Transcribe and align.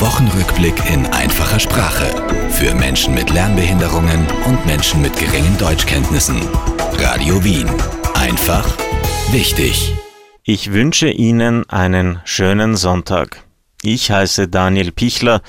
Wochenrückblick 0.00 0.88
in 0.88 1.06
einfacher 1.06 1.58
Sprache 1.58 2.06
für 2.50 2.72
Menschen 2.72 3.14
mit 3.14 3.30
Lernbehinderungen 3.30 4.28
und 4.46 4.64
Menschen 4.64 5.02
mit 5.02 5.16
geringen 5.16 5.58
Deutschkenntnissen. 5.58 6.40
Radio 6.98 7.42
Wien. 7.42 7.68
Einfach 8.14 8.64
wichtig. 9.32 9.92
Ich 10.44 10.72
wünsche 10.72 11.10
Ihnen 11.10 11.68
einen 11.68 12.20
schönen 12.24 12.76
Sonntag. 12.76 13.44
Ich 13.82 14.12
heiße 14.12 14.46
Daniel 14.46 14.92
Pichler 14.92 15.42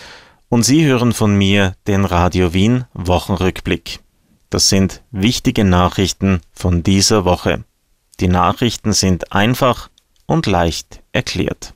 und 0.50 0.63
Sie 0.63 0.84
hören 0.84 1.13
von 1.13 1.36
mir 1.36 1.75
den 1.86 2.04
Radio 2.04 2.52
Wien 2.52 2.86
Wochenrückblick. 2.95 4.00
Das 4.50 4.68
sind 4.68 5.04
wichtige 5.11 5.63
Nachrichten 5.63 6.41
von 6.54 6.81
dieser 6.81 7.23
Woche. 7.23 7.66
Die 8.20 8.27
Nachrichten 8.27 8.93
sind 8.93 9.31
einfach 9.31 9.91
und 10.25 10.47
leicht 10.47 11.04
erklärt. 11.11 11.75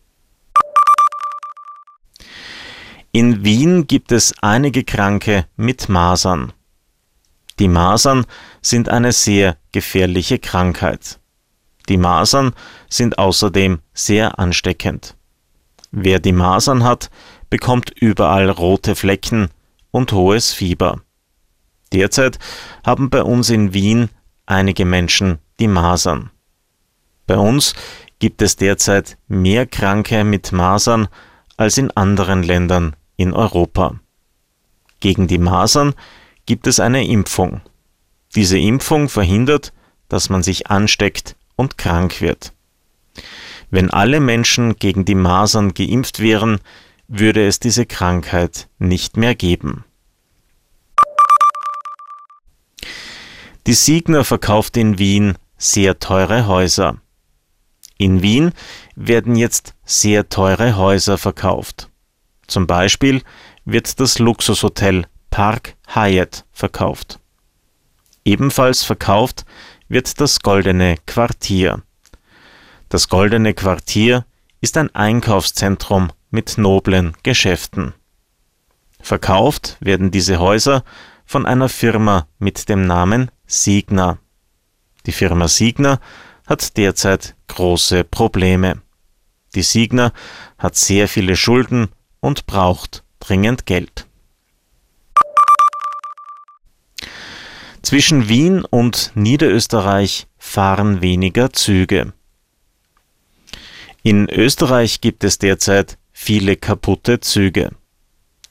In 3.15 3.43
Wien 3.43 3.85
gibt 3.85 4.11
es 4.11 4.33
einige 4.41 4.83
Kranke 4.83 5.45
mit 5.55 5.87
Masern. 5.87 6.51
Die 7.59 7.67
Masern 7.67 8.25
sind 8.59 8.89
eine 8.89 9.11
sehr 9.11 9.55
gefährliche 9.71 10.39
Krankheit. 10.39 11.19
Die 11.89 11.97
Masern 11.97 12.53
sind 12.89 13.19
außerdem 13.19 13.81
sehr 13.93 14.39
ansteckend. 14.39 15.15
Wer 15.91 16.19
die 16.19 16.31
Masern 16.31 16.83
hat, 16.83 17.11
bekommt 17.51 17.91
überall 17.91 18.49
rote 18.49 18.95
Flecken 18.95 19.49
und 19.91 20.11
hohes 20.11 20.51
Fieber. 20.51 20.99
Derzeit 21.91 22.39
haben 22.83 23.11
bei 23.11 23.21
uns 23.21 23.51
in 23.51 23.75
Wien 23.75 24.09
einige 24.47 24.85
Menschen 24.85 25.37
die 25.59 25.67
Masern. 25.67 26.31
Bei 27.27 27.37
uns 27.37 27.75
gibt 28.17 28.41
es 28.41 28.55
derzeit 28.55 29.19
mehr 29.27 29.67
Kranke 29.67 30.23
mit 30.23 30.51
Masern 30.51 31.09
als 31.57 31.77
in 31.77 31.91
anderen 31.91 32.41
Ländern 32.41 32.95
in 33.17 33.33
Europa. 33.33 33.99
Gegen 34.99 35.27
die 35.27 35.37
Masern 35.37 35.93
gibt 36.45 36.67
es 36.67 36.79
eine 36.79 37.05
Impfung. 37.05 37.61
Diese 38.35 38.57
Impfung 38.57 39.09
verhindert, 39.09 39.73
dass 40.09 40.29
man 40.29 40.43
sich 40.43 40.67
ansteckt 40.67 41.35
und 41.55 41.77
krank 41.77 42.21
wird. 42.21 42.53
Wenn 43.69 43.89
alle 43.89 44.19
Menschen 44.19 44.75
gegen 44.75 45.05
die 45.05 45.15
Masern 45.15 45.73
geimpft 45.73 46.19
wären, 46.19 46.59
würde 47.07 47.45
es 47.45 47.59
diese 47.59 47.85
Krankheit 47.85 48.67
nicht 48.79 49.17
mehr 49.17 49.35
geben. 49.35 49.83
Die 53.65 53.73
Signer 53.73 54.23
verkauft 54.25 54.77
in 54.77 54.99
Wien 54.99 55.37
sehr 55.57 55.99
teure 55.99 56.47
Häuser. 56.47 56.97
In 57.97 58.21
Wien 58.21 58.51
werden 58.95 59.35
jetzt 59.35 59.75
sehr 59.85 60.27
teure 60.27 60.75
Häuser 60.75 61.17
verkauft. 61.17 61.89
Zum 62.47 62.67
Beispiel 62.67 63.21
wird 63.65 63.99
das 63.99 64.19
Luxushotel 64.19 65.05
Park 65.29 65.75
Hyatt 65.87 66.45
verkauft. 66.51 67.19
Ebenfalls 68.25 68.83
verkauft 68.83 69.45
wird 69.87 70.19
das 70.19 70.39
Goldene 70.41 70.97
Quartier. 71.05 71.81
Das 72.89 73.09
Goldene 73.09 73.53
Quartier 73.53 74.25
ist 74.61 74.77
ein 74.77 74.93
Einkaufszentrum 74.95 76.11
mit 76.29 76.57
noblen 76.57 77.15
Geschäften. 77.23 77.93
Verkauft 79.01 79.77
werden 79.81 80.11
diese 80.11 80.39
Häuser 80.39 80.83
von 81.25 81.45
einer 81.45 81.69
Firma 81.69 82.27
mit 82.39 82.69
dem 82.69 82.85
Namen 82.85 83.31
Signa. 83.45 84.19
Die 85.05 85.11
Firma 85.11 85.47
Signa 85.47 85.99
hat 86.47 86.77
derzeit 86.77 87.35
große 87.47 88.03
Probleme. 88.03 88.81
Die 89.55 89.63
Signa 89.63 90.13
hat 90.57 90.75
sehr 90.75 91.07
viele 91.07 91.35
Schulden 91.35 91.89
und 92.23 92.47
braucht 92.47 93.03
dringend 93.19 93.65
Geld. 93.65 94.07
Zwischen 97.81 98.29
Wien 98.29 98.63
und 98.63 99.11
Niederösterreich 99.13 100.27
fahren 100.37 101.01
weniger 101.01 101.51
Züge. 101.51 102.13
In 104.03 104.29
Österreich 104.29 105.01
gibt 105.01 105.25
es 105.25 105.37
derzeit 105.37 105.97
viele 106.13 106.55
kaputte 106.55 107.19
Züge. 107.19 107.71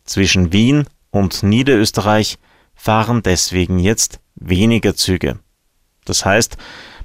Zwischen 0.04 0.53
Wien 0.53 0.84
und 1.10 1.43
Niederösterreich 1.43 2.39
fahren 2.75 3.22
deswegen 3.22 3.78
jetzt 3.78 4.21
weniger 4.34 4.94
Züge. 4.94 5.39
Das 6.04 6.27
heißt, 6.27 6.59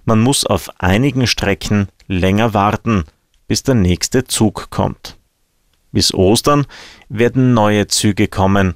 man 0.04 0.20
muss 0.20 0.46
auf 0.46 0.70
einigen 0.82 1.28
Strecken 1.28 1.88
länger 2.08 2.54
warten, 2.54 3.06
bis 3.48 3.64
der 3.64 3.76
nächste 3.76 4.26
Zug 4.26 4.70
kommt. 4.70 5.17
Bis 5.92 6.14
Ostern 6.14 6.66
werden 7.10 7.54
neue 7.54 7.88
Züge 7.88 8.28
kommen 8.28 8.76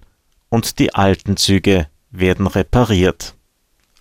und 0.49 0.79
die 0.79 0.94
alten 0.94 1.38
Züge 1.38 1.88
werden 2.09 2.47
repariert. 2.47 3.35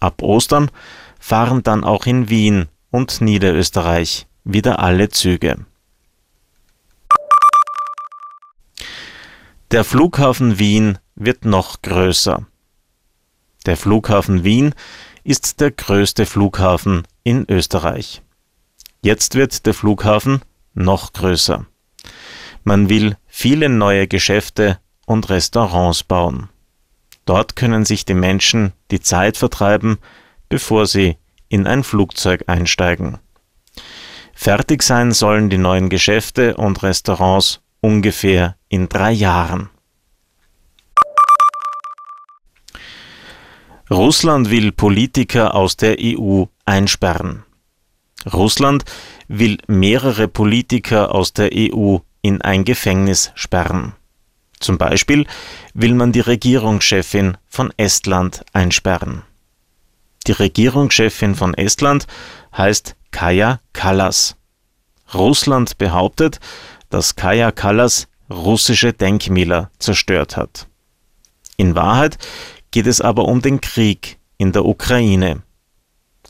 Ab 0.00 0.22
Ostern 0.22 0.70
fahren 1.18 1.62
dann 1.62 1.84
auch 1.84 2.06
in 2.06 2.28
Wien 2.28 2.68
und 2.90 3.20
Niederösterreich 3.20 4.26
wieder 4.44 4.78
alle 4.80 5.08
Züge. 5.10 5.64
Der 9.70 9.84
Flughafen 9.84 10.58
Wien 10.58 10.98
wird 11.14 11.44
noch 11.44 11.82
größer. 11.82 12.46
Der 13.66 13.76
Flughafen 13.76 14.42
Wien 14.42 14.74
ist 15.22 15.60
der 15.60 15.70
größte 15.70 16.26
Flughafen 16.26 17.06
in 17.22 17.44
Österreich. 17.48 18.22
Jetzt 19.02 19.34
wird 19.34 19.66
der 19.66 19.74
Flughafen 19.74 20.40
noch 20.74 21.12
größer. 21.12 21.66
Man 22.64 22.88
will 22.88 23.16
viele 23.26 23.68
neue 23.68 24.06
Geschäfte 24.06 24.78
und 25.06 25.30
Restaurants 25.30 26.02
bauen. 26.02 26.48
Dort 27.24 27.56
können 27.56 27.84
sich 27.84 28.04
die 28.04 28.14
Menschen 28.14 28.72
die 28.90 29.00
Zeit 29.00 29.36
vertreiben, 29.36 29.98
bevor 30.48 30.86
sie 30.86 31.16
in 31.48 31.66
ein 31.66 31.84
Flugzeug 31.84 32.44
einsteigen. 32.46 33.18
Fertig 34.34 34.82
sein 34.82 35.12
sollen 35.12 35.50
die 35.50 35.58
neuen 35.58 35.88
Geschäfte 35.90 36.56
und 36.56 36.82
Restaurants 36.82 37.60
ungefähr 37.80 38.56
in 38.68 38.88
drei 38.88 39.12
Jahren. 39.12 39.70
Russland 43.90 44.50
will 44.50 44.70
Politiker 44.70 45.54
aus 45.54 45.76
der 45.76 45.96
EU 46.00 46.44
einsperren. 46.64 47.42
Russland 48.32 48.84
will 49.26 49.58
mehrere 49.66 50.28
Politiker 50.28 51.14
aus 51.14 51.32
der 51.32 51.50
EU 51.52 51.98
in 52.22 52.42
ein 52.42 52.64
Gefängnis 52.64 53.32
sperren. 53.34 53.94
Zum 54.60 54.76
Beispiel 54.76 55.26
will 55.72 55.94
man 55.94 56.12
die 56.12 56.20
Regierungschefin 56.20 57.38
von 57.48 57.72
Estland 57.76 58.44
einsperren. 58.52 59.22
Die 60.26 60.32
Regierungschefin 60.32 61.34
von 61.34 61.54
Estland 61.54 62.06
heißt 62.56 62.94
Kaja 63.10 63.60
Kallas. 63.72 64.36
Russland 65.14 65.78
behauptet, 65.78 66.40
dass 66.90 67.16
Kaja 67.16 67.52
Kallas 67.52 68.06
russische 68.30 68.92
Denkmäler 68.92 69.70
zerstört 69.78 70.36
hat. 70.36 70.68
In 71.56 71.74
Wahrheit 71.74 72.18
geht 72.70 72.86
es 72.86 73.00
aber 73.00 73.24
um 73.24 73.42
den 73.42 73.60
Krieg 73.60 74.18
in 74.36 74.52
der 74.52 74.64
Ukraine. 74.66 75.42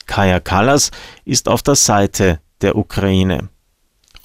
Kaja 0.07 0.39
Kallas 0.39 0.91
ist 1.25 1.47
auf 1.47 1.61
der 1.61 1.75
Seite 1.75 2.39
der 2.61 2.75
Ukraine. 2.75 3.49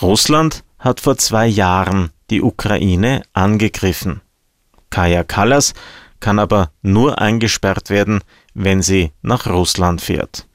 Russland 0.00 0.64
hat 0.78 1.00
vor 1.00 1.16
zwei 1.16 1.46
Jahren 1.46 2.10
die 2.30 2.42
Ukraine 2.42 3.22
angegriffen. 3.32 4.20
Kaja 4.90 5.24
Kallas 5.24 5.74
kann 6.20 6.38
aber 6.38 6.70
nur 6.82 7.20
eingesperrt 7.20 7.90
werden, 7.90 8.20
wenn 8.54 8.82
sie 8.82 9.12
nach 9.22 9.46
Russland 9.46 10.00
fährt. 10.00 10.46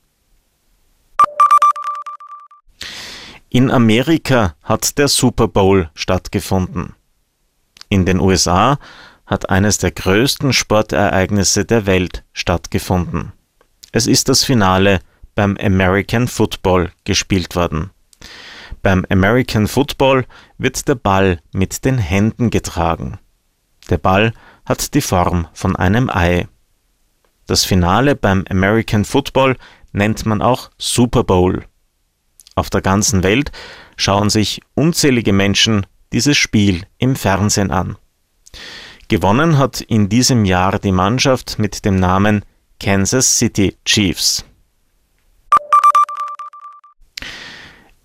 In 3.50 3.70
Amerika 3.70 4.56
hat 4.64 4.98
der 4.98 5.08
Super 5.08 5.48
Bowl 5.48 5.90
stattgefunden. 5.94 6.94
In 7.90 8.06
den 8.06 8.20
USA 8.20 8.80
hat 9.26 9.50
eines 9.50 9.78
der 9.78 9.92
größten 9.92 10.54
Sportereignisse 10.54 11.66
der 11.66 11.86
Welt 11.86 12.24
stattgefunden. 12.32 13.34
Es 13.92 14.08
ist 14.08 14.30
das 14.30 14.46
Finale 14.46 15.02
beim 15.36 15.58
American 15.58 16.28
Football 16.28 16.92
gespielt 17.04 17.56
worden. 17.56 17.92
Beim 18.82 19.06
American 19.10 19.68
Football 19.68 20.26
wird 20.58 20.88
der 20.88 20.96
Ball 20.96 21.40
mit 21.54 21.86
den 21.86 21.98
Händen 21.98 22.50
getragen. 22.50 23.20
Der 23.90 23.98
Ball 23.98 24.34
hat 24.66 24.94
die 24.94 25.02
Form 25.02 25.48
von 25.54 25.76
einem 25.76 26.10
Ei. 26.10 26.48
Das 27.48 27.66
Finale 27.66 28.16
beim 28.16 28.46
American 28.50 29.06
Football 29.06 29.58
nennt 29.92 30.26
man 30.26 30.42
auch 30.42 30.72
Super 30.78 31.24
Bowl. 31.24 31.66
Auf 32.56 32.70
der 32.70 32.82
ganzen 32.82 33.24
Welt 33.24 33.52
schauen 33.98 34.30
sich 34.30 34.62
unzählige 34.74 35.34
Menschen 35.34 35.86
dieses 36.14 36.38
Spiel 36.38 36.86
im 36.98 37.16
Fernsehen 37.16 37.72
an. 37.72 37.98
Gewonnen 39.08 39.58
hat 39.58 39.82
in 39.82 40.10
diesem 40.10 40.46
Jahr 40.46 40.80
die 40.80 40.92
Mannschaft 40.92 41.60
mit 41.60 41.84
dem 41.86 41.98
Namen 41.98 42.46
Kansas 42.80 43.38
City 43.38 43.76
Chiefs. 43.86 44.46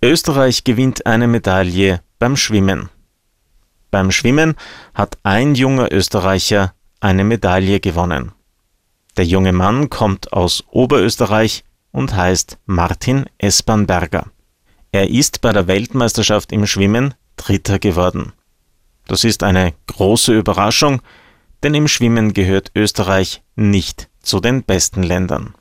Österreich 0.06 0.62
gewinnt 0.62 1.04
eine 1.04 1.26
Medaille 1.26 2.00
beim 2.20 2.36
Schwimmen. 2.36 2.90
Beim 3.90 4.12
Schwimmen 4.12 4.54
hat 4.94 5.18
ein 5.24 5.56
junger 5.56 5.90
Österreicher 5.90 6.74
eine 7.00 7.24
Medaille 7.24 7.80
gewonnen. 7.80 8.30
Der 9.16 9.24
junge 9.24 9.52
Mann 9.52 9.90
kommt 9.90 10.32
aus 10.32 10.62
Oberösterreich 10.70 11.64
und 11.90 12.14
heißt 12.14 12.56
Martin 12.66 13.24
Espernberger. 13.38 14.30
Er 14.92 15.10
ist 15.10 15.40
bei 15.40 15.52
der 15.52 15.66
Weltmeisterschaft 15.66 16.52
im 16.52 16.68
Schwimmen 16.68 17.14
Dritter 17.34 17.80
geworden. 17.80 18.32
Das 19.08 19.24
ist 19.24 19.42
eine 19.42 19.74
große 19.88 20.32
Überraschung, 20.32 21.02
denn 21.64 21.74
im 21.74 21.88
Schwimmen 21.88 22.32
gehört 22.32 22.70
Österreich 22.76 23.42
nicht 23.56 24.08
zu 24.20 24.38
den 24.38 24.62
besten 24.62 25.02
Ländern. 25.02 25.56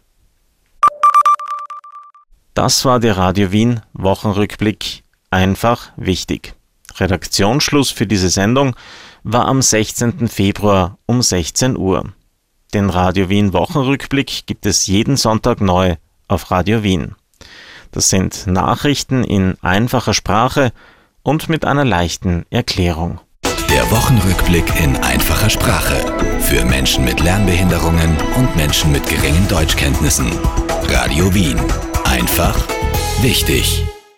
Das 2.56 2.86
war 2.86 3.02
der 3.02 3.18
Radio 3.18 3.52
Wien 3.52 3.82
Wochenrückblick. 3.92 5.04
Einfach 5.30 5.92
wichtig. 5.98 6.54
Redaktionsschluss 6.96 7.92
für 7.92 8.08
diese 8.08 8.30
Sendung 8.30 8.78
war 9.24 9.50
am 9.50 9.62
16. 9.62 10.30
Februar 10.30 10.98
um 11.06 11.22
16 11.22 11.76
Uhr. 11.76 12.14
Den 12.74 12.90
Radio 12.90 13.28
Wien 13.28 13.52
Wochenrückblick 13.52 14.48
gibt 14.48 14.66
es 14.66 14.88
jeden 14.88 15.18
Sonntag 15.18 15.60
neu 15.60 15.96
auf 16.30 16.50
Radio 16.50 16.82
Wien. 16.82 17.16
Das 17.92 18.10
sind 18.10 18.48
Nachrichten 18.48 19.26
in 19.26 19.58
einfacher 19.62 20.14
Sprache 20.14 20.72
und 21.24 21.50
mit 21.50 21.66
einer 21.66 21.84
leichten 21.84 22.46
Erklärung. 22.52 23.20
Der 23.70 23.92
Wochenrückblick 23.92 24.80
in 24.82 24.96
einfacher 25.04 25.50
Sprache 25.50 25.98
für 26.40 26.64
Menschen 26.64 27.04
mit 27.04 27.20
Lernbehinderungen 27.20 28.16
und 28.38 28.56
Menschen 28.56 28.94
mit 28.94 29.06
geringen 29.10 29.46
Deutschkenntnissen. 29.50 30.32
Radio 30.88 31.34
Wien. 31.34 31.60
Einfach 32.16 32.56
wichtig. 33.22 33.84